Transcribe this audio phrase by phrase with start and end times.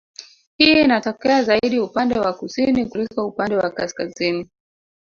[0.57, 4.49] Hii inatokea zaidi upande wa kusini kuliko upande wa kaskazini